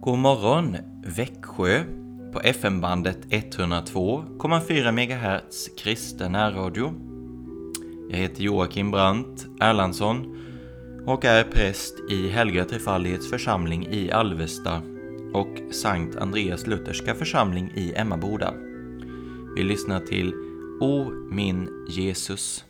God 0.00 0.18
morgon 0.18 0.76
Växjö 1.04 1.84
på 2.32 2.40
FM-bandet 2.40 3.18
102,4 3.26 4.92
MHz 4.92 5.68
kristen 5.78 6.32
närradio. 6.32 6.94
Jag 8.10 8.18
heter 8.18 8.42
Joakim 8.42 8.90
Brandt 8.90 9.46
Erlandsson 9.60 10.36
och 11.06 11.24
är 11.24 11.44
präst 11.44 11.94
i 12.10 12.28
Helga 12.28 12.64
Trefaldighets 12.64 13.30
församling 13.30 13.86
i 13.86 14.10
Alvesta 14.10 14.82
och 15.32 15.74
Sankt 15.74 16.16
Andreas 16.16 16.66
Lutherska 16.66 17.14
församling 17.14 17.72
i 17.74 17.94
Emmaboda. 17.96 18.54
Vi 19.56 19.62
lyssnar 19.62 20.00
till 20.00 20.34
O 20.80 21.10
min 21.30 21.86
Jesus. 21.88 22.64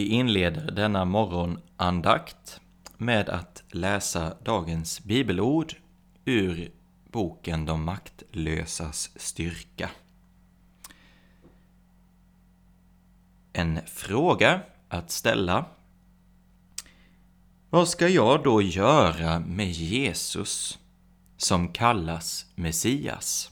Vi 0.00 0.06
inleder 0.06 0.70
denna 0.70 1.04
morgonandakt 1.04 2.60
med 2.96 3.28
att 3.28 3.62
läsa 3.70 4.34
dagens 4.44 5.04
bibelord 5.04 5.74
ur 6.24 6.70
boken 7.10 7.66
De 7.66 7.84
maktlösas 7.84 9.10
styrka. 9.16 9.90
En 13.52 13.80
fråga 13.86 14.60
att 14.88 15.10
ställa. 15.10 15.64
Vad 17.70 17.88
ska 17.88 18.08
jag 18.08 18.42
då 18.42 18.62
göra 18.62 19.40
med 19.40 19.70
Jesus 19.70 20.78
som 21.36 21.68
kallas 21.68 22.46
Messias? 22.54 23.50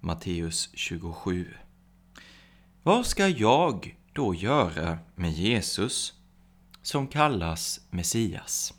Matteus 0.00 0.70
27. 0.74 1.54
Vad 2.82 3.06
ska 3.06 3.28
jag 3.28 3.97
då 4.18 4.34
göra 4.34 4.98
med 5.14 5.32
Jesus 5.32 6.14
som 6.82 7.08
kallas 7.08 7.80
Messias? 7.90 8.74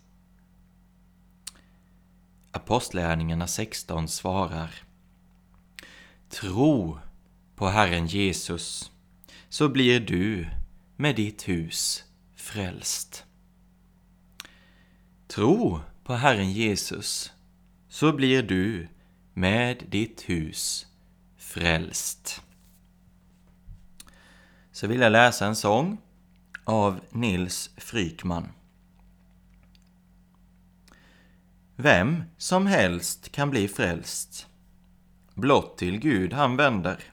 Apostlärningarna 2.52 3.48
16 3.48 4.08
svarar 4.08 4.72
Tro 6.30 7.00
på 7.56 7.68
Herren 7.68 8.08
Jesus 8.08 8.92
så 9.50 9.70
blir 9.70 10.00
du 10.00 10.48
med 10.96 11.16
ditt 11.16 11.48
hus 11.48 12.04
frälst. 12.36 13.26
Tro 15.28 15.80
på 16.04 16.14
Herren 16.14 16.52
Jesus 16.52 17.32
så 17.90 18.14
blir 18.14 18.44
du 18.44 18.88
med 19.34 19.84
ditt 19.90 20.30
hus 20.30 20.88
frälst 21.38 22.42
så 24.80 24.88
vill 24.88 25.02
jag 25.02 25.12
läsa 25.12 25.46
en 25.46 25.56
sång 25.56 25.98
av 26.64 27.00
Nils 27.10 27.70
Frykman. 27.78 28.52
Vem 31.76 32.24
som 32.38 32.68
helst 32.68 33.32
kan 33.32 33.50
bli 33.50 33.68
frälst, 33.68 34.48
blott 35.34 35.78
till 35.78 36.00
Gud 36.00 36.34
han 36.34 36.58
vänder. 36.58 37.04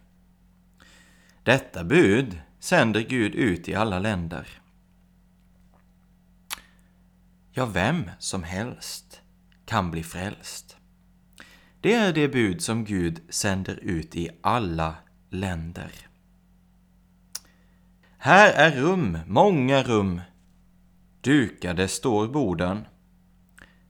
Detta 1.43 1.85
bud 1.85 2.41
sänder 2.59 3.01
Gud 3.01 3.35
ut 3.35 3.69
i 3.69 3.75
alla 3.75 3.99
länder. 3.99 4.49
Ja, 7.53 7.67
vem 7.67 8.11
som 8.19 8.43
helst 8.43 9.21
kan 9.65 9.91
bli 9.91 10.03
frälst. 10.03 10.77
Det 11.81 11.95
är 11.95 12.13
det 12.13 12.29
bud 12.29 12.63
som 12.63 12.85
Gud 12.85 13.21
sänder 13.29 13.77
ut 13.83 14.17
i 14.17 14.31
alla 14.41 14.95
länder. 15.31 16.06
Här 18.27 18.53
är 18.53 18.71
rum, 18.71 19.19
många 19.27 19.83
rum. 19.83 20.21
Dukade 21.21 21.89
står 21.89 22.29
borden. 22.29 22.87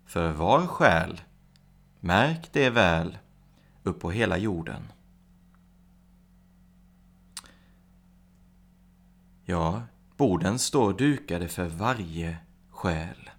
För 0.07 0.33
var 0.33 0.67
själ, 0.67 1.21
märk 2.01 2.53
det 2.53 2.71
väl, 2.71 3.19
upp 3.83 4.01
på 4.01 4.11
hela 4.11 4.39
jorden. 4.39 4.93
Ja, 9.45 9.83
borden 10.17 10.59
står 10.59 10.93
dukade 10.93 11.49
för 11.49 11.69
varje 11.69 12.37
själ. 12.71 13.31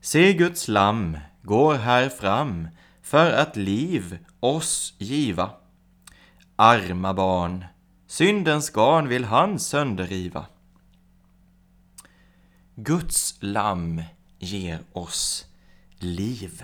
Se 0.00 0.32
Guds 0.32 0.68
lamm 0.68 1.18
går 1.42 1.74
här 1.74 2.08
fram 2.08 2.68
för 3.02 3.32
att 3.32 3.56
liv 3.56 4.18
oss 4.40 4.94
giva. 4.98 5.50
Arma 6.56 7.14
barn, 7.14 7.64
Syndens 8.14 8.70
garn 8.70 9.08
vill 9.08 9.24
han 9.24 9.58
sönderriva. 9.58 10.46
Guds 12.74 13.34
lamm 13.40 14.02
ger 14.38 14.78
oss 14.92 15.46
liv. 15.98 16.62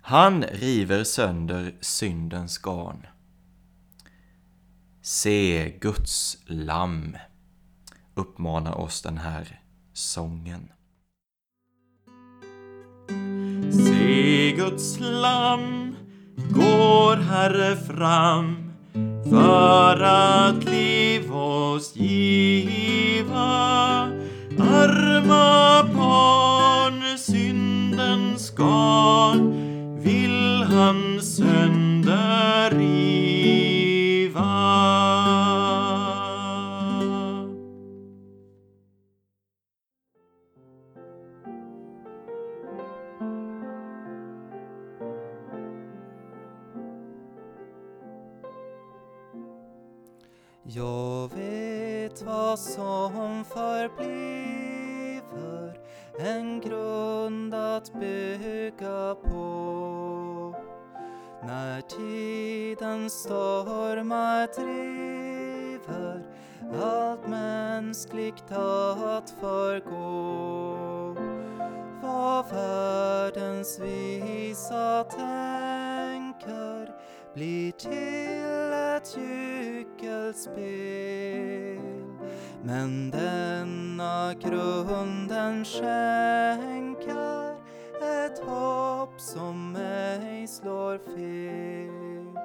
Han 0.00 0.42
river 0.42 1.04
sönder 1.04 1.74
syndens 1.80 2.58
garn. 2.58 3.06
Se 5.02 5.70
Guds 5.80 6.38
lamm, 6.46 7.16
uppmanar 8.14 8.78
oss 8.78 9.02
den 9.02 9.18
här 9.18 9.60
sången. 9.92 10.72
Se 13.72 14.52
Guds 14.52 14.96
lamm 15.00 15.96
går 16.54 17.16
här 17.16 17.76
fram 17.76 18.69
för 19.24 20.02
att 20.02 20.64
liv 20.64 21.34
oss 21.34 21.96
giva. 21.96 23.40
Arma 24.58 25.82
barn, 25.94 27.18
syndens 27.18 28.50
garn 28.50 29.54
vill 30.02 30.62
han 30.62 31.22
sönder 31.22 31.89
gyckelspel. 80.30 81.80
Men 82.62 83.10
denna 83.10 84.34
grunden 84.34 85.64
skänker 85.64 87.56
ett 88.02 88.38
hopp 88.38 89.20
som 89.20 89.76
ej 89.76 90.46
slår 90.46 90.98
fel. 90.98 92.40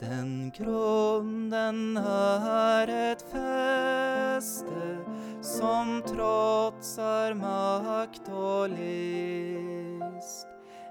Den 0.00 0.52
grunden 0.56 1.96
är 1.96 3.12
ett 3.12 3.22
fäste 3.22 4.98
som 5.40 6.02
trotsar 6.06 7.34
makt 7.34 8.28
och 8.28 8.68
list. 8.68 10.46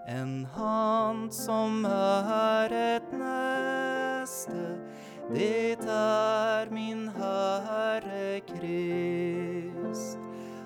En 0.07 0.46
hand 0.46 1.34
som 1.34 1.86
är 1.86 2.96
ett 2.96 3.12
näste, 3.12 4.84
det 5.33 5.77
är 5.89 6.69
min 6.69 7.07
Herre 7.07 8.39
Krist. 8.39 10.18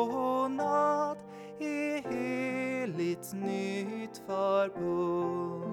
i 1.59 2.01
heligt 2.09 3.33
nytt 3.33 4.21
förbund. 4.27 5.63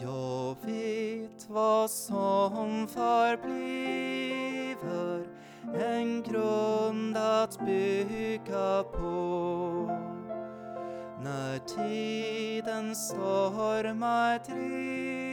Jag 0.00 0.56
vet 0.62 1.48
vad 1.48 1.90
som 1.90 2.88
förbliver 2.88 3.94
en 5.74 6.22
grund 6.22 7.16
att 7.16 7.66
bygga 7.66 8.82
på. 8.82 10.04
När 11.22 11.58
tidens 11.58 13.08
stormar 13.08 14.38
driver 14.38 15.23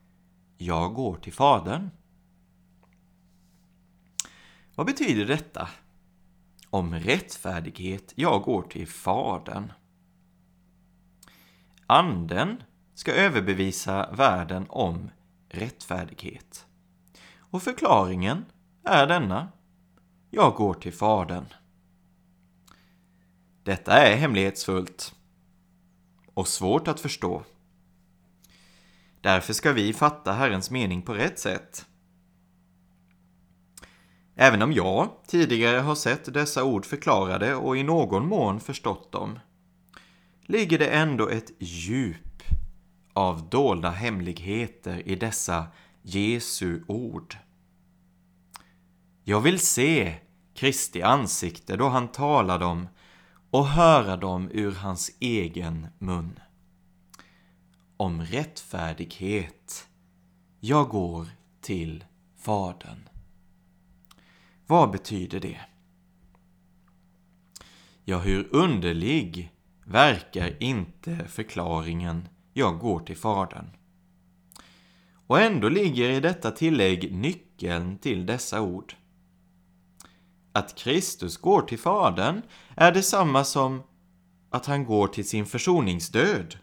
Jag 0.56 0.94
går 0.94 1.17
till 1.17 1.32
Fadern. 1.32 1.91
Vad 4.75 4.87
betyder 4.87 5.25
detta? 5.25 5.69
Om 6.71 6.94
rättfärdighet, 6.94 8.12
jag 8.15 8.43
går 8.43 8.62
till 8.62 8.88
Fadern. 8.88 9.73
Anden 11.87 12.62
ska 12.94 13.12
överbevisa 13.12 14.12
världen 14.12 14.67
om 14.69 15.11
rättfärdighet. 15.49 16.67
Och 17.38 17.62
förklaringen 17.62 18.44
är 18.85 19.06
denna. 19.06 19.49
Jag 20.31 20.55
går 20.55 20.75
till 20.75 20.93
Fadern. 20.93 21.47
Detta 23.62 23.93
är 23.93 24.17
hemlighetsfullt 24.17 25.15
och 26.35 26.49
svårt 26.49 26.88
att 26.88 27.00
förstå. 27.00 27.43
Därför 29.20 29.53
ska 29.53 29.73
vi 29.73 29.93
fatta 29.93 30.32
Herrens 30.32 30.70
mening 30.70 31.03
på 31.03 31.15
rätt 31.15 31.38
sätt. 31.38 31.87
Även 34.36 34.62
om 34.62 34.72
jag 34.72 35.08
tidigare 35.26 35.78
har 35.78 35.94
sett 35.94 36.34
dessa 36.34 36.64
ord 36.64 36.86
förklarade 36.86 37.54
och 37.54 37.76
i 37.76 37.82
någon 37.82 38.26
mån 38.28 38.60
förstått 38.60 39.12
dem, 39.12 39.38
ligger 40.42 40.78
det 40.78 40.86
ändå 40.86 41.28
ett 41.28 41.50
djup 41.58 42.42
av 43.12 43.48
dolda 43.48 43.90
hemligheter 43.90 45.08
i 45.08 45.14
dessa 45.16 45.66
Jesu 46.02 46.82
ord. 46.86 47.36
Jag 49.25 49.40
vill 49.40 49.58
se 49.58 50.14
Kristi 50.54 51.02
ansikte 51.02 51.76
då 51.76 51.88
han 51.88 52.08
talar 52.08 52.58
dem 52.58 52.88
och 53.50 53.66
höra 53.66 54.16
dem 54.16 54.48
ur 54.52 54.72
hans 54.72 55.10
egen 55.20 55.86
mun. 55.98 56.41
Om 57.96 58.22
rättfärdighet. 58.22 59.88
Jag 60.60 60.88
går 60.88 61.26
till 61.60 62.05
Fadern. 62.36 63.14
Vad 64.67 64.91
betyder 64.91 65.41
det? 65.41 65.61
Ja, 68.05 68.19
hur 68.19 68.49
underlig 68.55 69.53
verkar 69.85 70.63
inte 70.63 71.25
förklaringen 71.29 72.29
jag 72.53 72.79
går 72.79 73.01
till 73.01 73.17
Fadern. 73.17 73.71
Och 75.27 75.41
ändå 75.41 75.69
ligger 75.69 76.11
i 76.11 76.21
detta 76.21 76.51
tillägg 76.51 77.13
nyckeln 77.13 77.99
till 77.99 78.27
dessa 78.27 78.61
ord. 78.61 78.94
Att 80.53 80.75
Kristus 80.75 81.37
går 81.37 81.63
till 81.63 81.79
Fadern 81.79 82.43
är 82.77 82.93
detsamma 82.93 83.44
som 83.44 83.83
att 84.51 84.67
han 84.67 84.85
går 84.85 85.09
till 85.09 85.29
sin 85.29 85.47
försoningsdöd. 85.47 86.59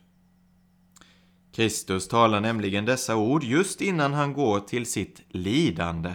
Kristus 1.51 2.07
talar 2.07 2.41
nämligen 2.41 2.85
dessa 2.85 3.15
ord 3.15 3.43
just 3.43 3.81
innan 3.81 4.13
han 4.13 4.33
går 4.33 4.59
till 4.59 4.85
sitt 4.85 5.21
lidande. 5.29 6.13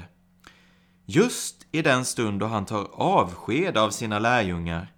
Just 1.04 1.65
i 1.76 1.82
den 1.82 2.04
stund 2.04 2.40
då 2.40 2.46
han 2.46 2.66
tar 2.66 2.88
avsked 2.92 3.76
av 3.76 3.90
sina 3.90 4.18
lärjungar, 4.18 4.92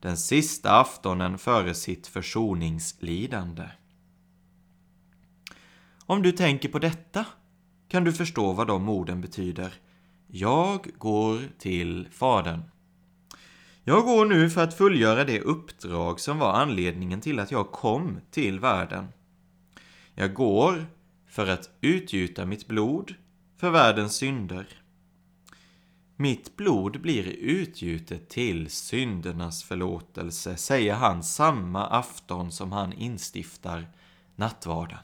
den 0.00 0.16
sista 0.16 0.80
aftonen 0.80 1.38
före 1.38 1.74
sitt 1.74 2.06
försoningslidande. 2.06 3.68
Om 6.06 6.22
du 6.22 6.32
tänker 6.32 6.68
på 6.68 6.78
detta 6.78 7.24
kan 7.88 8.04
du 8.04 8.12
förstå 8.12 8.52
vad 8.52 8.66
de 8.66 8.88
orden 8.88 9.20
betyder. 9.20 9.74
Jag 10.26 10.90
går 10.98 11.38
till 11.58 12.08
Fadern. 12.12 12.62
Jag 13.84 14.04
går 14.04 14.26
nu 14.26 14.50
för 14.50 14.64
att 14.64 14.74
fullgöra 14.74 15.24
det 15.24 15.40
uppdrag 15.40 16.20
som 16.20 16.38
var 16.38 16.52
anledningen 16.52 17.20
till 17.20 17.38
att 17.38 17.50
jag 17.50 17.72
kom 17.72 18.20
till 18.30 18.60
världen. 18.60 19.08
Jag 20.14 20.34
går 20.34 20.86
för 21.28 21.46
att 21.46 21.70
utgjuta 21.80 22.46
mitt 22.46 22.68
blod 22.68 23.14
för 23.56 23.70
världens 23.70 24.14
synder. 24.14 24.81
Mitt 26.22 26.56
blod 26.56 27.00
blir 27.00 27.24
utgjutet 27.28 28.28
till 28.28 28.70
syndernas 28.70 29.62
förlåtelse, 29.62 30.56
säger 30.56 30.94
han 30.94 31.22
samma 31.22 31.86
afton 31.86 32.52
som 32.52 32.72
han 32.72 32.92
instiftar 32.92 33.88
nattvarden. 34.36 34.98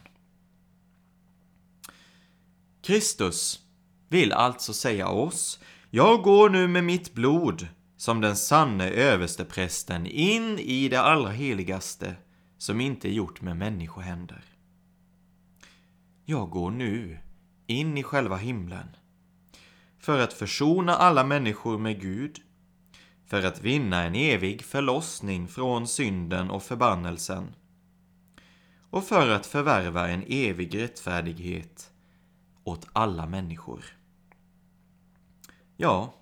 Kristus 2.82 3.60
vill 4.08 4.32
alltså 4.32 4.72
säga 4.72 5.08
oss, 5.08 5.60
jag 5.90 6.22
går 6.22 6.50
nu 6.50 6.68
med 6.68 6.84
mitt 6.84 7.14
blod 7.14 7.68
som 7.96 8.20
den 8.20 8.36
sanne 8.36 8.90
översteprästen 8.90 10.06
in 10.06 10.58
i 10.58 10.88
det 10.88 11.00
allra 11.00 11.30
heligaste 11.30 12.14
som 12.58 12.80
inte 12.80 13.08
är 13.08 13.12
gjort 13.12 13.40
med 13.40 13.56
människohänder. 13.56 14.44
Jag 16.24 16.50
går 16.50 16.70
nu 16.70 17.18
in 17.66 17.98
i 17.98 18.02
själva 18.02 18.36
himlen 18.36 18.88
för 20.08 20.18
att 20.18 20.32
försona 20.32 20.96
alla 20.96 21.24
människor 21.24 21.78
med 21.78 22.00
Gud, 22.00 22.40
för 23.26 23.42
att 23.42 23.60
vinna 23.60 24.02
en 24.02 24.14
evig 24.14 24.62
förlossning 24.62 25.48
från 25.48 25.88
synden 25.88 26.50
och 26.50 26.62
förbannelsen 26.62 27.54
och 28.90 29.04
för 29.04 29.30
att 29.30 29.46
förvärva 29.46 30.08
en 30.08 30.24
evig 30.28 30.78
rättfärdighet 30.78 31.90
åt 32.64 32.86
alla 32.92 33.26
människor. 33.26 33.84
Ja, 35.76 36.14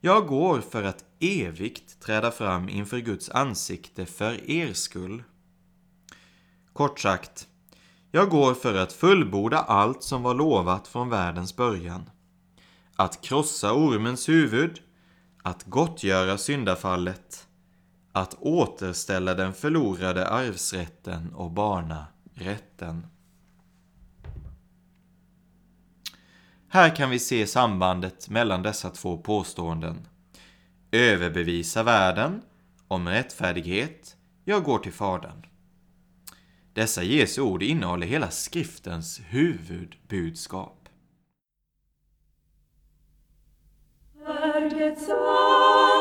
jag 0.00 0.26
går 0.26 0.60
för 0.60 0.82
att 0.82 1.04
evigt 1.20 2.00
träda 2.00 2.30
fram 2.30 2.68
inför 2.68 2.98
Guds 2.98 3.30
ansikte 3.30 4.06
för 4.06 4.50
er 4.50 4.72
skull. 4.72 5.22
Kort 6.72 7.00
sagt, 7.00 7.48
jag 8.10 8.30
går 8.30 8.54
för 8.54 8.74
att 8.74 8.92
fullborda 8.92 9.58
allt 9.58 10.02
som 10.02 10.22
var 10.22 10.34
lovat 10.34 10.88
från 10.88 11.08
världens 11.08 11.56
början. 11.56 12.10
Att 13.02 13.22
krossa 13.22 13.72
ormens 13.72 14.28
huvud, 14.28 14.80
att 15.42 15.64
gottgöra 15.64 16.38
syndafallet, 16.38 17.46
att 18.12 18.34
återställa 18.40 19.34
den 19.34 19.52
förlorade 19.52 20.28
arvsrätten 20.28 21.34
och 21.34 21.50
barnarätten. 21.50 23.06
Här 26.68 26.96
kan 26.96 27.10
vi 27.10 27.18
se 27.18 27.46
sambandet 27.46 28.28
mellan 28.28 28.62
dessa 28.62 28.90
två 28.90 29.18
påståenden. 29.18 30.06
Överbevisa 30.90 31.82
världen 31.82 32.42
om 32.88 33.08
rättfärdighet, 33.08 34.16
jag 34.44 34.64
går 34.64 34.78
till 34.78 34.92
Fadern. 34.92 35.46
Dessa 36.72 37.02
Jesu 37.02 37.42
ord 37.42 37.62
innehåller 37.62 38.06
hela 38.06 38.30
skriftens 38.30 39.20
huvudbudskap. 39.24 40.81
Är 44.62 44.70
det 44.70 45.91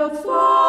är 0.00 0.08
dock 0.08 0.59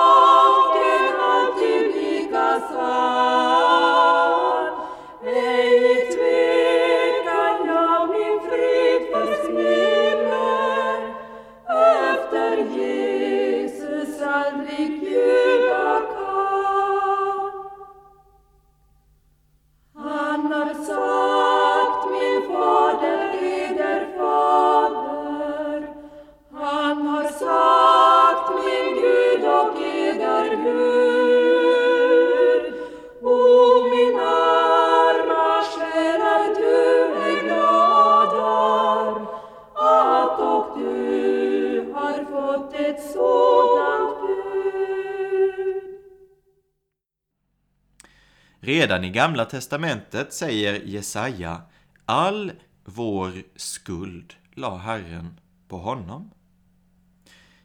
Redan 48.92 49.04
i 49.04 49.10
Gamla 49.10 49.46
Testamentet 49.46 50.34
säger 50.34 50.82
Jesaja 50.82 51.62
All 52.06 52.52
vår 52.86 53.44
skuld 53.56 54.34
la 54.54 54.78
Herren 54.78 55.40
på 55.68 55.78
honom. 55.78 56.32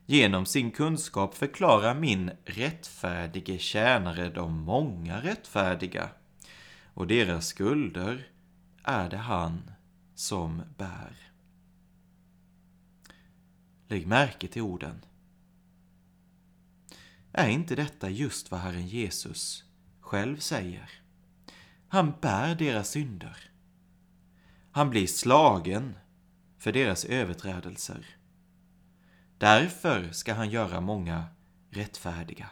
Genom 0.04 0.46
sin 0.46 0.70
kunskap 0.70 1.34
förklarar 1.34 1.94
min 1.94 2.30
rättfärdige 2.44 3.58
tjänare 3.58 4.28
de 4.28 4.52
många 4.52 5.22
rättfärdiga 5.22 6.08
och 6.94 7.06
deras 7.06 7.46
skulder 7.46 8.28
är 8.82 9.10
det 9.10 9.16
han 9.16 9.70
som 10.14 10.62
bär. 10.78 11.16
Lägg 13.88 14.06
märke 14.06 14.48
till 14.48 14.62
orden. 14.62 15.04
Är 17.32 17.48
inte 17.48 17.74
detta 17.74 18.10
just 18.10 18.50
vad 18.50 18.60
Herren 18.60 18.86
Jesus 18.86 19.64
själv 20.00 20.38
säger? 20.38 21.05
Han 21.88 22.14
bär 22.20 22.54
deras 22.54 22.90
synder. 22.90 23.36
Han 24.70 24.90
blir 24.90 25.06
slagen 25.06 25.94
för 26.58 26.72
deras 26.72 27.04
överträdelser. 27.04 28.06
Därför 29.38 30.10
ska 30.12 30.34
han 30.34 30.50
göra 30.50 30.80
många 30.80 31.24
rättfärdiga. 31.70 32.50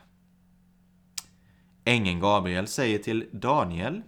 Ängeln 1.84 2.20
Gabriel 2.20 2.66
säger 2.66 2.98
till 2.98 3.28
Daniel 3.32 4.02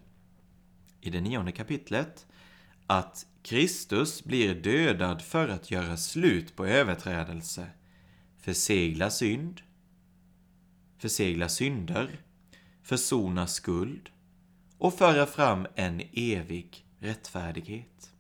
i 1.00 1.11
det 1.11 1.21
nionde 1.21 1.52
kapitlet 1.52 2.26
att 2.87 3.26
Kristus 3.42 4.25
blir 4.25 4.54
dödad 4.54 5.23
för 5.23 5.49
att 5.49 5.71
göra 5.71 5.97
slut 5.97 6.56
på 6.56 6.66
överträdelse, 6.66 7.66
försegla 8.38 9.11
synd, 9.11 9.61
försegla 10.99 11.49
synder, 11.49 12.21
försona 12.83 13.47
skuld 13.47 14.11
och 14.78 14.95
föra 14.95 15.26
fram 15.26 15.66
en 15.75 16.02
evig 16.12 16.87
rättfärdighet. 16.99 18.12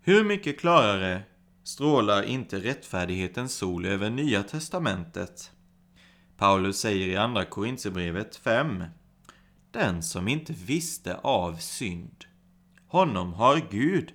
Hur 0.00 0.24
mycket 0.24 0.60
klarare 0.60 1.22
strålar 1.62 2.22
inte 2.22 2.60
rättfärdighetens 2.60 3.54
sol 3.54 3.86
över 3.86 4.10
Nya 4.10 4.42
testamentet? 4.42 5.50
Paulus 6.36 6.78
säger 6.78 7.08
i 7.08 7.16
Andra 7.16 7.44
Korintierbrevet 7.44 8.36
5 8.36 8.84
Den 9.70 10.02
som 10.02 10.28
inte 10.28 10.52
visste 10.52 11.16
av 11.16 11.56
synd, 11.56 12.24
honom 12.86 13.32
har 13.32 13.62
Gud 13.70 14.12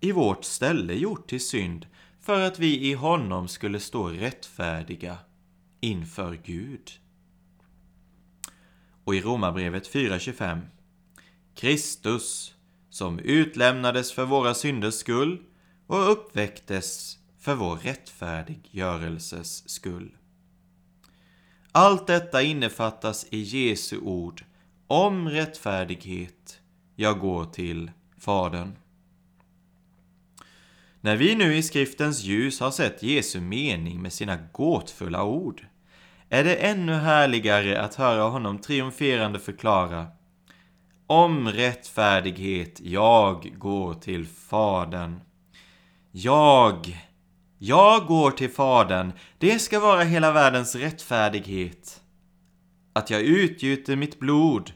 i 0.00 0.12
vårt 0.12 0.44
ställe 0.44 0.94
gjort 0.94 1.28
till 1.28 1.46
synd 1.46 1.86
för 2.20 2.40
att 2.40 2.58
vi 2.58 2.90
i 2.90 2.94
honom 2.94 3.48
skulle 3.48 3.80
stå 3.80 4.08
rättfärdiga 4.08 5.18
inför 5.80 6.38
Gud. 6.44 7.01
Och 9.04 9.14
i 9.14 9.20
Romarbrevet 9.20 9.92
4.25 9.94 10.60
Kristus 11.54 12.54
som 12.90 13.18
utlämnades 13.18 14.12
för 14.12 14.24
våra 14.24 14.54
synders 14.54 14.94
skull 14.94 15.42
och 15.86 16.12
uppväcktes 16.12 17.18
för 17.38 17.54
vår 17.54 17.76
rättfärdiggörelses 17.76 19.68
skull. 19.70 20.16
Allt 21.72 22.06
detta 22.06 22.42
innefattas 22.42 23.26
i 23.30 23.38
Jesu 23.38 23.98
ord 23.98 24.44
om 24.86 25.28
rättfärdighet. 25.28 26.60
Jag 26.96 27.18
går 27.18 27.44
till 27.44 27.90
Fadern. 28.18 28.72
När 31.00 31.16
vi 31.16 31.34
nu 31.34 31.56
i 31.56 31.62
skriftens 31.62 32.22
ljus 32.22 32.60
har 32.60 32.70
sett 32.70 33.02
Jesu 33.02 33.40
mening 33.40 34.02
med 34.02 34.12
sina 34.12 34.38
gåtfulla 34.52 35.24
ord, 35.24 35.66
är 36.32 36.44
det 36.44 36.54
ännu 36.54 36.92
härligare 36.92 37.80
att 37.80 37.94
höra 37.94 38.22
honom 38.22 38.58
triumferande 38.58 39.38
förklara 39.38 40.06
Om 41.06 41.48
rättfärdighet 41.48 42.80
jag 42.80 43.58
går 43.58 43.94
till 43.94 44.26
Fadern. 44.26 45.20
Jag, 46.10 46.98
jag 47.58 48.06
går 48.06 48.30
till 48.30 48.50
Fadern, 48.50 49.12
det 49.38 49.58
ska 49.58 49.80
vara 49.80 50.02
hela 50.02 50.32
världens 50.32 50.74
rättfärdighet. 50.74 52.00
Att 52.92 53.10
jag 53.10 53.20
utgjuter 53.20 53.96
mitt 53.96 54.18
blod 54.18 54.72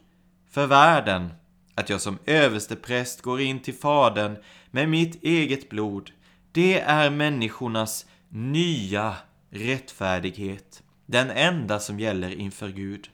för 0.50 0.66
världen, 0.66 1.32
att 1.74 1.90
jag 1.90 2.00
som 2.00 2.18
överstepräst 2.26 3.22
går 3.22 3.40
in 3.40 3.60
till 3.60 3.74
Fadern 3.74 4.36
med 4.70 4.88
mitt 4.88 5.24
eget 5.24 5.68
blod, 5.68 6.10
det 6.52 6.80
är 6.80 7.10
människornas 7.10 8.06
nya 8.28 9.16
rättfärdighet. 9.50 10.82
Den 11.06 11.30
enda 11.30 11.80
som 11.80 12.00
gäller 12.00 12.30
inför 12.30 12.68
Gud. 12.68 13.10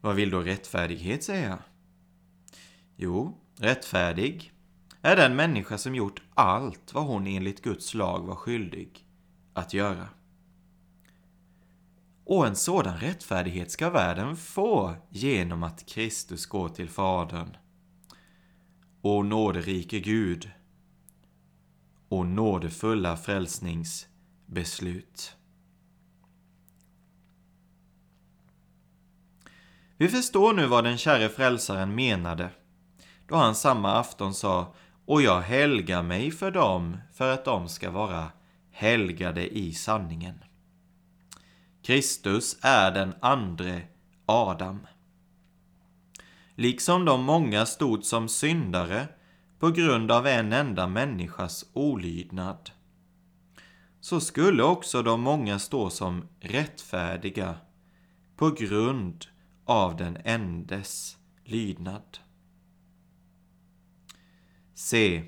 Vad 0.00 0.16
vill 0.16 0.30
då 0.30 0.40
rättfärdighet 0.40 1.24
säga? 1.24 1.58
Jo, 2.96 3.40
rättfärdig 3.56 4.52
är 5.02 5.16
den 5.16 5.36
människa 5.36 5.78
som 5.78 5.94
gjort 5.94 6.22
allt 6.34 6.94
vad 6.94 7.04
hon 7.04 7.26
enligt 7.26 7.62
Guds 7.62 7.94
lag 7.94 8.26
var 8.26 8.34
skyldig 8.34 9.06
att 9.54 9.74
göra. 9.74 10.08
Och 12.24 12.46
en 12.46 12.56
sådan 12.56 12.96
rättfärdighet 12.96 13.70
ska 13.70 13.90
världen 13.90 14.36
få 14.36 14.96
genom 15.10 15.62
att 15.62 15.86
Kristus 15.86 16.46
går 16.46 16.68
till 16.68 16.88
Fadern. 16.88 17.56
O 19.02 19.22
nåderike 19.22 20.00
Gud, 20.00 20.50
o 22.08 22.24
nådefulla 22.24 23.16
frälsnings 23.16 24.08
beslut. 24.46 25.36
Vi 29.96 30.08
förstår 30.08 30.52
nu 30.52 30.66
vad 30.66 30.84
den 30.84 30.98
käre 30.98 31.28
frälsaren 31.28 31.94
menade 31.94 32.50
då 33.28 33.36
han 33.36 33.54
samma 33.54 33.92
afton 33.92 34.34
sa 34.34 34.74
och 35.06 35.22
jag 35.22 35.40
helgar 35.40 36.02
mig 36.02 36.30
för 36.30 36.50
dem 36.50 36.96
för 37.12 37.32
att 37.32 37.44
de 37.44 37.68
ska 37.68 37.90
vara 37.90 38.32
helgade 38.70 39.58
i 39.58 39.72
sanningen. 39.72 40.44
Kristus 41.82 42.58
är 42.62 42.90
den 42.90 43.14
andre 43.20 43.82
Adam. 44.26 44.86
Liksom 46.54 47.04
de 47.04 47.24
många 47.24 47.66
stod 47.66 48.04
som 48.04 48.28
syndare 48.28 49.08
på 49.58 49.70
grund 49.70 50.10
av 50.10 50.26
en 50.26 50.52
enda 50.52 50.86
människas 50.86 51.64
olydnad, 51.72 52.70
så 54.06 54.20
skulle 54.20 54.62
också 54.62 55.02
de 55.02 55.20
många 55.20 55.58
stå 55.58 55.90
som 55.90 56.28
rättfärdiga 56.40 57.54
på 58.36 58.50
grund 58.50 59.26
av 59.64 59.96
den 59.96 60.18
endes 60.24 61.16
lydnad. 61.44 62.18
Se, 64.74 65.24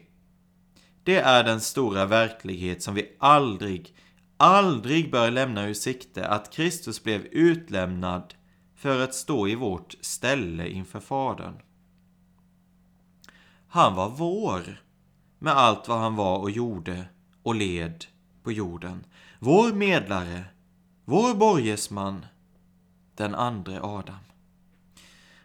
det 1.03 1.17
är 1.17 1.45
den 1.45 1.61
stora 1.61 2.07
verklighet 2.07 2.83
som 2.83 2.95
vi 2.95 3.17
aldrig, 3.19 3.95
aldrig 4.37 5.11
bör 5.11 5.31
lämna 5.31 5.69
ur 5.69 5.75
sikte, 5.75 6.29
att 6.29 6.53
Kristus 6.53 7.03
blev 7.03 7.25
utlämnad 7.25 8.35
för 8.75 9.01
att 9.01 9.15
stå 9.15 9.49
i 9.49 9.55
vårt 9.55 9.95
ställe 10.01 10.69
inför 10.69 11.01
Fadern. 11.01 11.61
Han 13.69 13.95
var 13.95 14.09
vår, 14.09 14.83
med 15.39 15.53
allt 15.53 15.89
vad 15.89 15.99
han 15.99 16.17
var 16.17 16.39
och 16.39 16.51
gjorde 16.51 17.05
och 17.43 17.55
led 17.55 18.05
på 18.49 18.53
jorden. 18.53 19.07
Vår 19.39 19.73
medlare, 19.73 20.45
vår 21.05 21.35
borgesman, 21.35 22.27
den 23.15 23.35
andre 23.35 23.81
Adam. 23.83 24.25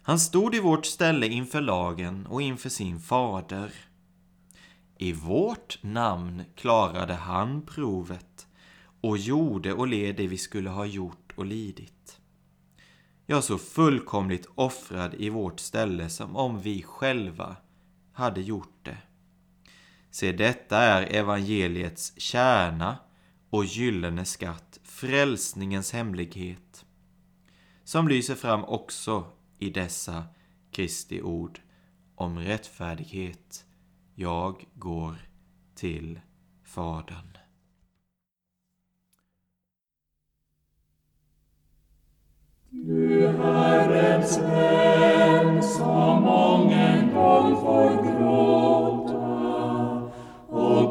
Han 0.03 0.19
stod 0.19 0.55
i 0.55 0.59
vårt 0.59 0.85
ställe 0.85 1.27
inför 1.27 1.61
lagen 1.61 2.25
och 2.25 2.41
inför 2.41 2.69
sin 2.69 2.99
fader. 2.99 3.73
I 4.97 5.13
vårt 5.13 5.79
namn 5.81 6.43
klarade 6.55 7.13
han 7.13 7.61
provet 7.61 8.47
och 9.01 9.17
gjorde 9.17 9.73
och 9.73 9.87
led 9.87 10.15
det 10.15 10.27
vi 10.27 10.37
skulle 10.37 10.69
ha 10.69 10.85
gjort 10.85 11.33
och 11.35 11.45
lidit. 11.45 12.19
Ja, 13.25 13.41
så 13.41 13.57
fullkomligt 13.57 14.47
offrad 14.55 15.13
i 15.13 15.29
vårt 15.29 15.59
ställe 15.59 16.09
som 16.09 16.35
om 16.35 16.59
vi 16.61 16.83
själva 16.83 17.55
hade 18.13 18.41
gjort 18.41 18.77
det. 18.81 18.97
Se, 20.13 20.31
detta 20.31 20.77
är 20.77 21.15
evangeliets 21.15 22.13
kärna 22.17 22.97
och 23.49 23.65
gyllene 23.65 24.25
skatt, 24.25 24.79
frälsningens 24.83 25.93
hemlighet, 25.93 26.85
som 27.83 28.07
lyser 28.07 28.35
fram 28.35 28.63
också 28.63 29.25
i 29.59 29.69
dessa 29.69 30.23
Kristi 30.71 31.21
ord 31.21 31.59
om 32.15 32.39
rättfärdighet. 32.39 33.65
Jag 34.15 34.65
går 34.73 35.15
till 35.75 36.19
Fadern. 36.63 37.37
Du 42.69 43.27
Herrens 43.27 44.37
vän 44.37 45.63
som 45.63 46.23
mången 46.23 47.13
gång 47.13 47.55
får 47.61 48.03
gråta 48.03 48.72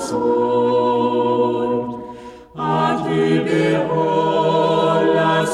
i 0.00 0.02
hans 0.02 0.12
ord. 0.12 2.00
Att 2.56 3.08
du 3.08 3.44
behållas 3.44 4.00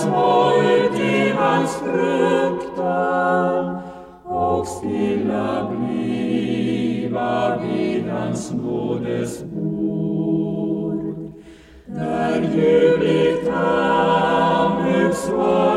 må 0.07 0.53
ut 0.63 1.01
i 1.01 1.31
hans 1.31 1.77
fruktan 1.77 3.79
och 4.25 4.67
stilla 4.67 5.71
bliva 5.71 7.57
vid 7.57 8.11
hans 8.11 8.53
nådes 8.53 9.45
bord. 9.45 11.17
Där 11.87 12.41
ljuvligt 12.55 13.49
Hamuk 13.49 15.15
svara 15.15 15.76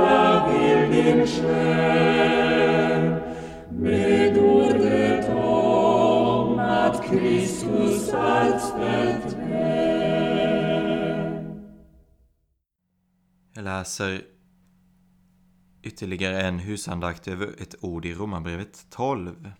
läser 13.80 14.22
ytterligare 15.84 16.42
en 16.42 16.60
husandakt 16.60 17.28
över 17.28 17.62
ett 17.62 17.76
ord 17.82 18.06
i 18.06 18.14
Romarbrevet 18.14 18.86
12. 18.90 19.52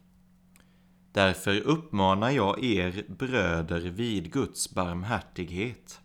Därför 1.12 1.62
uppmanar 1.62 2.30
jag 2.30 2.64
er 2.64 3.06
bröder 3.08 3.80
vid 3.80 4.34
Guds 4.34 4.74
barmhärtighet 4.74 6.02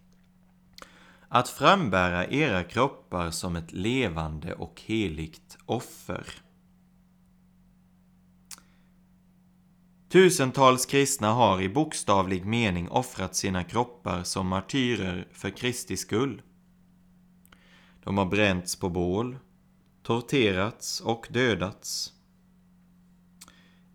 att 1.29 1.49
frambära 1.49 2.27
era 2.27 2.65
kroppar 2.65 3.31
som 3.31 3.57
ett 3.57 3.73
levande 3.73 4.55
och 4.55 4.83
heligt 4.87 5.59
offer. 5.67 6.27
Tusentals 10.09 10.87
kristna 10.87 11.33
har 11.33 11.61
i 11.63 11.69
bokstavlig 11.69 12.47
mening 12.47 12.89
offrat 12.89 13.35
sina 13.35 13.65
kroppar 13.65 14.23
som 14.23 14.49
martyrer 14.49 15.29
för 15.33 15.51
Kristi 15.51 15.97
skull. 15.97 16.43
De 18.05 18.19
har 18.19 18.27
bränts 18.27 18.77
på 18.77 18.89
bål, 18.89 19.39
torterats 20.03 21.01
och 21.01 21.27
dödats. 21.31 22.13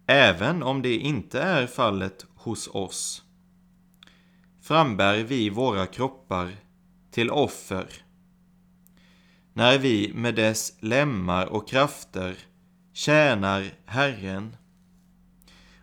Även 0.07 0.63
om 0.63 0.81
det 0.81 0.95
inte 0.95 1.41
är 1.41 1.67
fallet 1.67 2.25
hos 2.35 2.67
oss 2.67 3.23
frambär 4.61 5.23
vi 5.23 5.49
våra 5.49 5.85
kroppar 5.85 6.55
till 7.11 7.29
offer 7.29 7.87
när 9.53 9.77
vi 9.77 10.11
med 10.13 10.35
dess 10.35 10.73
lemmar 10.79 11.45
och 11.45 11.69
krafter 11.69 12.37
tjänar 12.93 13.71
Herren 13.85 14.55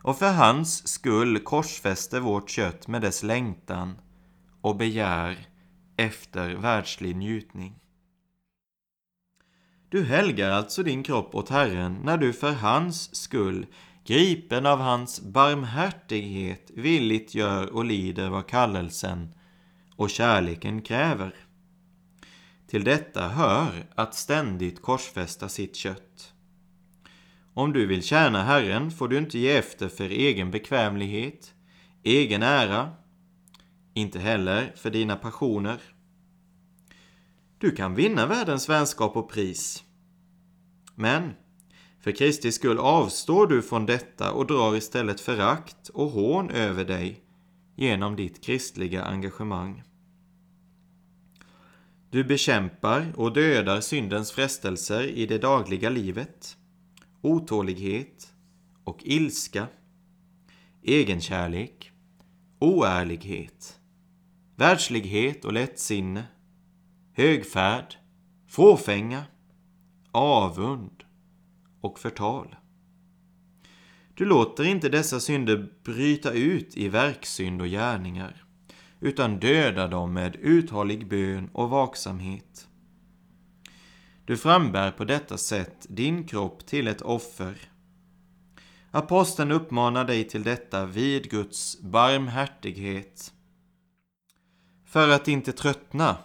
och 0.03 0.19
för 0.19 0.33
hans 0.33 0.89
skull 0.89 1.39
korsfäster 1.39 2.21
vårt 2.21 2.51
kött 2.51 2.89
med 2.89 3.03
dess 3.03 3.23
längtan 3.23 3.99
och 4.61 4.77
begär 4.77 5.49
efter 5.97 6.55
världslig 6.55 7.17
njutning. 7.17 7.81
Du 9.97 10.05
helgar 10.05 10.51
alltså 10.51 10.83
din 10.83 11.03
kropp 11.03 11.35
åt 11.35 11.49
Herren 11.49 12.01
när 12.05 12.19
du 12.19 12.33
för 12.33 12.53
hans 12.53 13.15
skull, 13.15 13.67
gripen 14.05 14.67
av 14.67 14.79
hans 14.79 15.21
barmhärtighet, 15.21 16.71
villigt 16.75 17.35
gör 17.35 17.73
och 17.73 17.85
lider 17.85 18.29
vad 18.29 18.47
kallelsen 18.47 19.35
och 19.97 20.11
kärleken 20.11 20.83
kräver. 20.83 21.35
Till 22.67 22.85
detta 22.85 23.29
hör 23.29 23.87
att 23.95 24.15
ständigt 24.15 24.83
korsfästa 24.83 25.49
sitt 25.49 25.77
kött. 25.77 26.33
Om 27.55 27.73
du 27.73 27.87
vill 27.87 28.03
tjäna 28.03 28.43
Herren 28.43 28.91
får 28.91 29.09
du 29.09 29.19
inte 29.19 29.39
ge 29.39 29.57
efter 29.57 29.89
för 29.89 30.11
egen 30.11 30.51
bekvämlighet, 30.51 31.55
egen 32.03 32.43
ära, 32.43 32.93
inte 33.95 34.19
heller 34.19 34.73
för 34.77 34.91
dina 34.91 35.17
passioner. 35.17 35.81
Du 37.59 37.71
kan 37.71 37.95
vinna 37.95 38.27
världens 38.27 38.69
vänskap 38.69 39.17
och 39.17 39.31
pris. 39.31 39.83
Men 40.97 41.33
för 42.01 42.13
Kristi 42.13 42.53
skull 42.53 42.79
avstår 42.79 43.47
du 43.47 43.63
från 43.63 43.87
detta 43.87 44.33
och 44.33 44.47
drar 44.47 44.77
istället 44.77 45.21
förakt 45.21 45.89
och 45.89 46.11
hån 46.11 46.51
över 46.51 46.85
dig 46.85 47.21
genom 47.77 48.17
ditt 48.17 48.45
kristliga 48.45 49.05
engagemang. 49.05 49.83
Du 52.11 52.25
bekämpar 52.25 53.13
och 53.17 53.33
dödar 53.33 53.81
syndens 53.81 54.33
frestelser 54.33 55.03
i 55.03 55.27
det 55.27 55.39
dagliga 55.39 55.91
livet, 55.91 56.57
otålighet 57.21 58.33
och 58.85 58.99
ilska, 59.05 59.67
egenkärlek, 60.83 61.93
oärlighet, 62.59 63.81
världslighet 64.57 65.45
och 65.45 65.53
lättsinne, 65.53 66.25
högfärd, 67.13 67.95
fåfänga, 68.49 69.25
avund 70.17 71.05
och 71.81 71.99
förtal. 71.99 72.57
Du 74.15 74.25
låter 74.25 74.65
inte 74.65 74.89
dessa 74.89 75.21
synder 75.21 75.73
bryta 75.85 76.33
ut 76.33 76.77
i 76.77 76.89
verksynd 76.89 77.61
och 77.61 77.69
gärningar, 77.69 78.45
utan 79.01 79.39
dödar 79.39 79.89
dem 79.89 80.13
med 80.13 80.37
uthållig 80.37 81.09
bön 81.09 81.51
och 81.53 81.71
vaksamhet. 81.71 82.69
Du 84.25 84.37
frambär 84.37 84.91
på 84.91 85.05
detta 85.05 85.39
sätt 85.39 85.87
din 85.89 86.27
kropp 86.27 86.67
till 86.67 86.89
ett 86.89 87.03
offer. 87.03 87.59
Aposteln 88.91 89.53
uppmanar 89.53 90.05
dig 90.05 90.25
till 90.25 90.43
detta 90.43 90.87
vid 90.87 91.31
Guds 91.31 91.81
barmhärtighet. 91.81 93.33
För 94.85 95.09
att 95.09 95.29
inte 95.29 95.53
tröttna, 95.53 96.17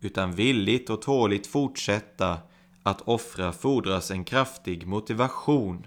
utan 0.00 0.32
villigt 0.32 0.90
och 0.90 1.02
tåligt 1.02 1.46
fortsätta 1.46 2.38
att 2.82 3.00
offra 3.00 3.52
fordras 3.52 4.10
en 4.10 4.24
kraftig 4.24 4.86
motivation. 4.86 5.86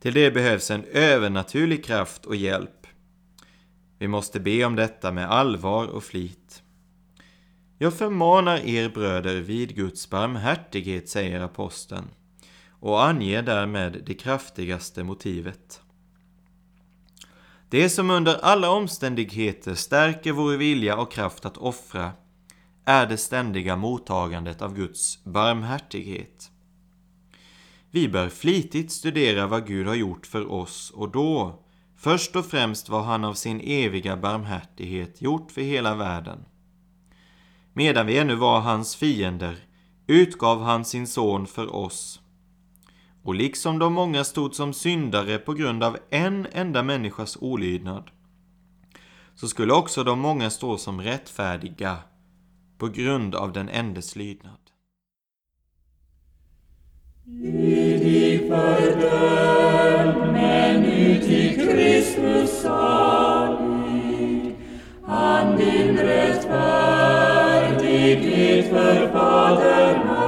Till 0.00 0.14
det 0.14 0.30
behövs 0.30 0.70
en 0.70 0.84
övernaturlig 0.84 1.84
kraft 1.84 2.24
och 2.24 2.36
hjälp. 2.36 2.86
Vi 3.98 4.08
måste 4.08 4.40
be 4.40 4.64
om 4.64 4.76
detta 4.76 5.12
med 5.12 5.30
allvar 5.30 5.86
och 5.86 6.04
flit. 6.04 6.62
Jag 7.78 7.94
förmanar 7.94 8.58
er 8.58 8.88
bröder 8.88 9.40
vid 9.40 9.76
Guds 9.76 10.10
barmhärtighet, 10.10 11.08
säger 11.08 11.40
aposteln 11.40 12.08
och 12.70 13.04
anger 13.04 13.42
därmed 13.42 14.02
det 14.06 14.14
kraftigaste 14.14 15.04
motivet. 15.04 15.80
Det 17.68 17.90
som 17.90 18.10
under 18.10 18.34
alla 18.44 18.70
omständigheter 18.70 19.74
stärker 19.74 20.32
vår 20.32 20.56
vilja 20.56 20.96
och 20.96 21.12
kraft 21.12 21.44
att 21.46 21.56
offra 21.56 22.12
är 22.84 23.06
det 23.06 23.16
ständiga 23.16 23.76
mottagandet 23.76 24.62
av 24.62 24.74
Guds 24.74 25.24
barmhärtighet. 25.24 26.50
Vi 27.90 28.08
bör 28.08 28.28
flitigt 28.28 28.92
studera 28.92 29.46
vad 29.46 29.66
Gud 29.66 29.86
har 29.86 29.94
gjort 29.94 30.26
för 30.26 30.52
oss 30.52 30.90
och 30.90 31.10
då 31.10 31.62
först 31.96 32.36
och 32.36 32.46
främst 32.46 32.88
vad 32.88 33.04
han 33.04 33.24
av 33.24 33.34
sin 33.34 33.60
eviga 33.60 34.16
barmhärtighet 34.16 35.22
gjort 35.22 35.50
för 35.50 35.60
hela 35.60 35.94
världen. 35.94 36.44
Medan 37.72 38.06
vi 38.06 38.18
ännu 38.18 38.34
var 38.34 38.60
hans 38.60 38.96
fiender 38.96 39.56
utgav 40.06 40.62
han 40.62 40.84
sin 40.84 41.06
son 41.06 41.46
för 41.46 41.74
oss. 41.74 42.20
Och 43.22 43.34
liksom 43.34 43.78
de 43.78 43.92
många 43.92 44.24
stod 44.24 44.54
som 44.54 44.72
syndare 44.72 45.38
på 45.38 45.52
grund 45.52 45.84
av 45.84 45.98
en 46.10 46.46
enda 46.52 46.82
människas 46.82 47.36
olydnad, 47.40 48.10
så 49.34 49.48
skulle 49.48 49.72
också 49.72 50.04
de 50.04 50.18
många 50.18 50.50
stå 50.50 50.78
som 50.78 51.00
rättfärdiga 51.00 51.98
på 52.78 52.88
grund 52.88 53.34
av 53.34 53.52
den 53.52 53.68
endes 53.68 54.16
lydnad. 54.16 54.58
Lydig 57.26 58.48
fördömd, 58.48 60.32
men 60.32 60.84
uti 60.84 61.54
Kristus 61.54 62.62
salig, 62.62 64.56
han 65.06 65.56
din 65.56 65.98
rättfärdighet 65.98 68.68
för 68.68 69.08
Fadern 69.12 70.08
är. 70.08 70.24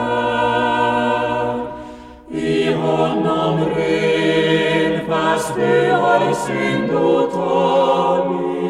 I 2.31 2.73
honom 2.73 3.65
ren, 3.65 5.07
fast 5.07 5.55
du 5.55 5.91
har 5.91 6.35
synd 6.35 6.91
otålig, 6.91 8.66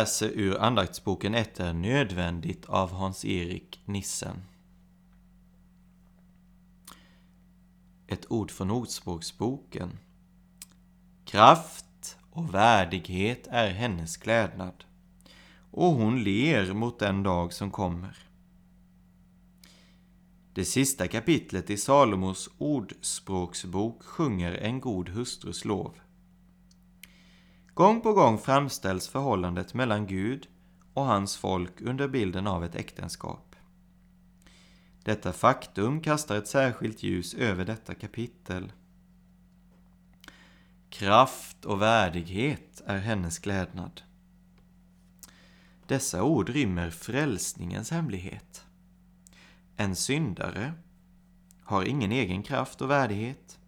läser 0.03 0.29
ur 0.29 0.59
andaktsboken 0.59 1.35
Ett 1.35 1.61
är 1.61 1.73
nödvändigt 1.73 2.67
av 2.67 2.93
Hans-Erik 2.93 3.81
Nissen. 3.85 4.43
Ett 8.07 8.31
ord 8.33 8.51
från 8.51 8.71
Ordspråksboken. 8.71 9.99
Kraft 11.25 12.17
och 12.31 12.55
värdighet 12.55 13.47
är 13.51 13.71
hennes 13.71 14.17
klädnad 14.17 14.85
och 15.71 15.93
hon 15.93 16.25
ler 16.25 16.73
mot 16.73 16.99
den 16.99 17.23
dag 17.23 17.53
som 17.53 17.71
kommer. 17.71 18.17
Det 20.55 20.65
sista 20.65 21.09
kapitlet 21.09 21.71
i 21.71 21.77
Salomos 21.77 22.51
ordspråksbok 22.59 24.03
sjunger 24.03 24.53
en 24.53 24.81
god 24.81 25.09
hustrus 25.09 25.65
lov. 25.65 25.95
Gång 27.75 28.01
på 28.01 28.13
gång 28.13 28.39
framställs 28.39 29.09
förhållandet 29.09 29.75
mellan 29.75 30.07
Gud 30.07 30.49
och 30.95 31.05
hans 31.05 31.37
folk 31.37 31.81
under 31.81 32.09
bilden 32.09 32.47
av 32.47 32.65
ett 32.65 32.75
äktenskap. 32.75 33.57
Detta 35.05 35.33
faktum 35.33 36.01
kastar 36.01 36.37
ett 36.37 36.49
särskilt 36.49 37.03
ljus 37.03 37.35
över 37.35 37.65
detta 37.65 37.95
kapitel. 37.95 38.73
Kraft 40.91 41.65
och 41.65 41.83
värdighet 41.83 42.83
är 42.87 42.99
hennes 42.99 43.39
klädnad. 43.39 44.03
Dessa 45.87 46.23
ord 46.23 46.49
rymmer 46.49 46.91
frälsningens 46.91 47.91
hemlighet. 47.91 48.65
En 49.77 49.97
syndare 49.97 50.73
har 51.65 51.85
ingen 51.85 52.13
egen 52.13 52.43
kraft 52.43 52.83
och 52.83 52.91
värdighet. 52.91 53.59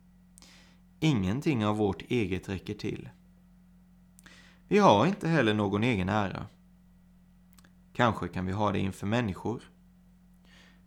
Ingenting 1.00 1.66
av 1.66 1.76
vårt 1.76 2.02
eget 2.02 2.48
räcker 2.48 2.74
till. 2.74 3.08
Vi 4.68 4.78
har 4.78 5.06
inte 5.06 5.28
heller 5.28 5.54
någon 5.54 5.84
egen 5.84 6.08
ära. 6.08 6.46
Kanske 7.92 8.28
kan 8.28 8.46
vi 8.46 8.52
ha 8.52 8.72
det 8.72 8.78
inför 8.78 9.06
människor, 9.06 9.62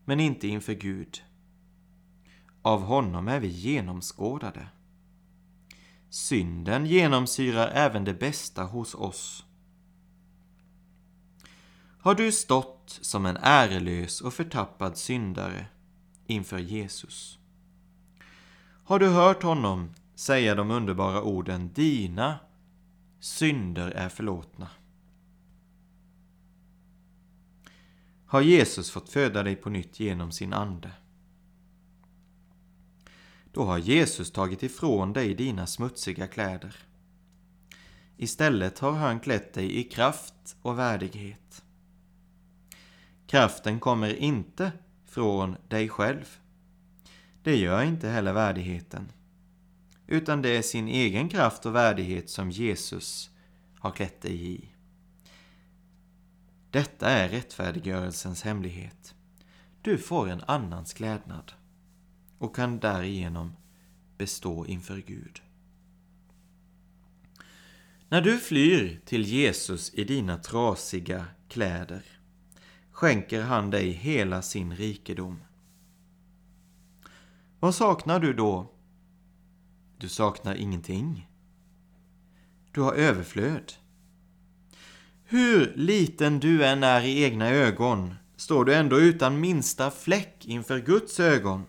men 0.05 0.19
inte 0.19 0.47
inför 0.47 0.73
Gud. 0.73 1.23
Av 2.61 2.81
honom 2.81 3.27
är 3.27 3.39
vi 3.39 3.47
genomskådade. 3.47 4.67
Synden 6.09 6.85
genomsyrar 6.85 7.67
även 7.67 8.03
det 8.03 8.13
bästa 8.13 8.63
hos 8.63 8.95
oss. 8.95 9.45
Har 11.99 12.15
du 12.15 12.31
stått 12.31 12.99
som 13.01 13.25
en 13.25 13.37
ärelös 13.41 14.21
och 14.21 14.33
förtappad 14.33 14.97
syndare 14.97 15.65
inför 16.25 16.59
Jesus? 16.59 17.39
Har 18.83 18.99
du 18.99 19.07
hört 19.07 19.43
honom 19.43 19.93
säga 20.15 20.55
de 20.55 20.71
underbara 20.71 21.21
orden 21.21 21.73
Dina 21.73 22.39
synder 23.19 23.91
är 23.91 24.09
förlåtna? 24.09 24.69
Har 28.25 28.41
Jesus 28.41 28.91
fått 28.91 29.09
föda 29.09 29.43
dig 29.43 29.55
på 29.55 29.69
nytt 29.69 29.99
genom 29.99 30.31
sin 30.31 30.53
ande? 30.53 30.91
Då 33.51 33.63
har 33.63 33.77
Jesus 33.77 34.31
tagit 34.31 34.63
ifrån 34.63 35.13
dig 35.13 35.33
dina 35.33 35.67
smutsiga 35.67 36.27
kläder. 36.27 36.75
Istället 38.17 38.79
har 38.79 38.91
han 38.91 39.19
klätt 39.19 39.53
dig 39.53 39.79
i 39.79 39.83
kraft 39.83 40.55
och 40.61 40.79
värdighet. 40.79 41.63
Kraften 43.27 43.79
kommer 43.79 44.15
inte 44.15 44.71
från 45.05 45.55
dig 45.67 45.89
själv. 45.89 46.39
Det 47.43 47.55
gör 47.55 47.83
inte 47.83 48.09
heller 48.09 48.33
värdigheten. 48.33 49.11
Utan 50.07 50.41
det 50.41 50.57
är 50.57 50.61
sin 50.61 50.87
egen 50.87 51.29
kraft 51.29 51.65
och 51.65 51.75
värdighet 51.75 52.29
som 52.29 52.51
Jesus 52.51 53.29
har 53.79 53.91
klätt 53.91 54.21
dig 54.21 54.51
i. 54.51 54.69
Detta 56.71 57.09
är 57.09 57.29
rättfärdiggörelsens 57.29 58.41
hemlighet. 58.41 59.15
Du 59.81 59.97
får 59.97 60.29
en 60.29 60.43
annans 60.47 60.93
klädnad 60.93 61.51
och 62.37 62.55
kan 62.55 62.79
därigenom 62.79 63.55
bestå 64.17 64.65
inför 64.65 64.97
Gud. 64.97 65.41
När 68.09 68.21
du 68.21 68.37
flyr 68.37 69.01
till 69.05 69.23
Jesus 69.23 69.93
i 69.93 70.03
dina 70.03 70.37
trasiga 70.37 71.25
kläder 71.47 72.03
skänker 72.91 73.41
han 73.41 73.69
dig 73.69 73.91
hela 73.91 74.41
sin 74.41 74.75
rikedom. 74.75 75.39
Vad 77.59 77.75
saknar 77.75 78.19
du 78.19 78.33
då? 78.33 78.76
Du 79.97 80.09
saknar 80.09 80.55
ingenting. 80.55 81.29
Du 82.71 82.81
har 82.81 82.93
överflöd. 82.93 83.73
Hur 85.23 85.73
liten 85.75 86.39
du 86.39 86.65
än 86.65 86.83
är 86.83 87.01
i 87.01 87.23
egna 87.23 87.49
ögon 87.49 88.15
står 88.35 88.65
du 88.65 88.75
ändå 88.75 88.99
utan 88.99 89.39
minsta 89.39 89.91
fläck 89.91 90.45
inför 90.45 90.79
Guds 90.79 91.19
ögon. 91.19 91.65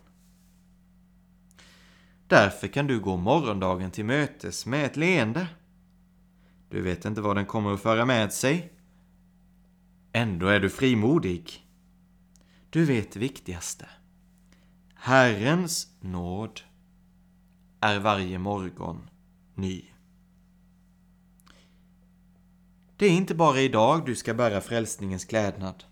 Därför 2.27 2.69
kan 2.69 2.87
du 2.87 3.01
gå 3.01 3.17
morgondagen 3.17 3.91
till 3.91 4.05
mötes 4.05 4.67
med 4.67 4.87
ett 4.87 4.97
leende. 4.97 5.47
Du 6.71 6.81
vet 6.83 7.05
inte 7.05 7.21
vad 7.21 7.37
den 7.37 7.47
kommer 7.47 7.75
att 7.75 7.83
föra 7.83 8.05
med 8.05 8.33
sig. 8.33 8.73
Ändå 10.13 10.47
är 10.47 10.61
du 10.61 10.71
frimodig. 10.71 11.67
Du 12.71 12.85
vet 12.85 13.13
det 13.13 13.21
viktigaste. 13.21 13.87
Herrens 14.95 15.89
nåd 16.01 16.61
är 17.81 17.99
varje 17.99 18.39
morgon 18.39 19.11
ny. 19.55 19.85
Det 22.97 23.07
är 23.07 23.11
inte 23.11 23.35
bara 23.35 23.61
idag 23.61 24.07
du 24.07 24.15
ska 24.15 24.35
bära 24.35 24.61
frälsningens 24.61 25.25
klädnad. 25.25 25.85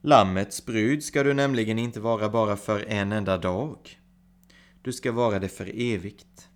Lammets 0.00 0.66
brud 0.66 1.02
ska 1.02 1.22
du 1.22 1.34
nämligen 1.34 1.78
inte 1.78 2.00
vara 2.00 2.28
bara 2.28 2.56
för 2.56 2.84
en 2.88 3.12
enda 3.12 3.38
dag. 3.38 4.00
Du 4.82 4.92
ska 4.92 5.12
vara 5.12 5.38
det 5.38 5.48
för 5.48 5.70
evigt. 5.74 6.48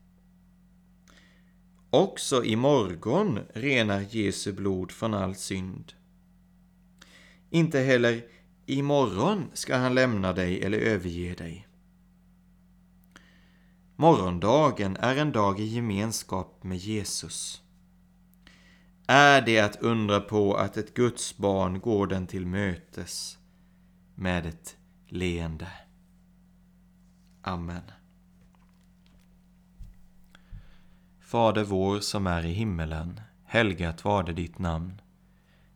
Också 1.90 2.44
i 2.44 2.56
morgon 2.56 3.40
renar 3.54 4.04
Jesu 4.10 4.52
blod 4.52 4.92
från 4.92 5.14
all 5.14 5.34
synd. 5.34 5.92
Inte 7.50 7.80
heller 7.80 8.22
imorgon 8.66 9.50
ska 9.54 9.76
han 9.76 9.94
lämna 9.94 10.32
dig 10.32 10.62
eller 10.62 10.78
överge 10.78 11.34
dig. 11.34 11.67
Morgondagen 14.00 14.96
är 14.96 15.16
en 15.16 15.32
dag 15.32 15.60
i 15.60 15.64
gemenskap 15.64 16.64
med 16.64 16.76
Jesus. 16.76 17.62
Är 19.06 19.42
det 19.42 19.60
att 19.60 19.76
undra 19.76 20.20
på 20.20 20.54
att 20.54 20.76
ett 20.76 20.94
Guds 20.94 21.36
barn 21.36 21.80
går 21.80 22.06
den 22.06 22.26
till 22.26 22.46
mötes 22.46 23.38
med 24.14 24.46
ett 24.46 24.76
leende? 25.06 25.68
Amen. 27.42 27.82
Fader 31.20 31.64
vår 31.64 32.00
som 32.00 32.26
är 32.26 32.46
i 32.46 32.52
himmelen. 32.52 33.20
Helgat 33.44 34.04
varde 34.04 34.32
ditt 34.32 34.58
namn. 34.58 35.00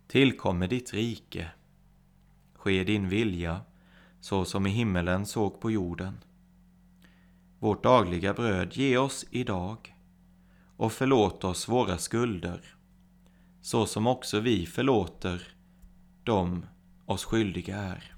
Tillkommer 0.07 0.69
ditt 0.69 0.95
rike. 0.95 1.51
Ske 2.55 2.85
din 2.85 3.09
vilja, 3.09 3.61
så 4.21 4.45
som 4.45 4.67
i 4.67 4.71
himmelen 4.71 5.27
såg 5.27 5.61
på 5.61 5.71
jorden. 5.71 6.19
Vårt 7.63 7.83
dagliga 7.83 8.35
bröd 8.35 8.77
ge 8.77 8.97
oss 8.97 9.27
idag 9.31 9.97
och 10.77 10.93
förlåt 10.93 11.45
oss 11.45 11.69
våra 11.69 11.99
skulder, 11.99 12.61
så 13.61 13.87
som 13.87 14.07
också 14.07 14.41
vi 14.41 14.67
förlåter 14.67 15.43
dem 16.25 16.67
oss 17.07 17.25
skyldiga 17.25 17.77
är. 17.77 18.15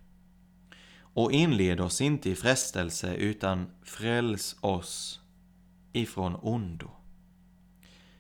Och 0.99 1.33
inled 1.33 1.81
oss 1.81 2.01
inte 2.01 2.31
i 2.31 2.35
frestelse, 2.35 3.15
utan 3.15 3.67
fräls 3.83 4.57
oss 4.61 5.21
ifrån 5.93 6.37
ondo. 6.43 6.91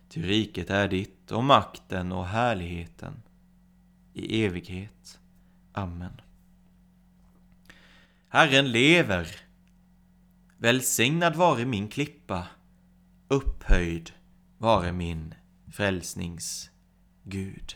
Ty 0.08 0.22
riket 0.22 0.70
är 0.70 0.88
ditt 0.88 1.32
och 1.32 1.44
makten 1.44 2.12
och 2.12 2.26
härligheten 2.26 3.22
i 4.12 4.44
evighet. 4.44 5.20
Amen. 5.72 6.20
Herren 8.28 8.72
lever. 8.72 9.43
Välsignad 10.64 11.36
vare 11.36 11.64
min 11.64 11.88
klippa. 11.88 12.46
Upphöjd 13.28 14.10
vare 14.58 14.92
min 14.92 15.34
frälsnings 15.72 16.70
Gud. 17.22 17.74